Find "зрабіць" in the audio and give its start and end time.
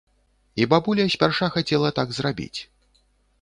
2.21-2.59